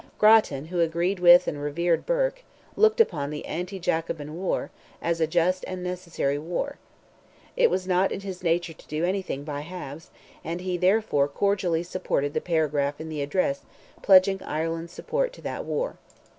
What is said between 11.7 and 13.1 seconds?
supported the paragraph in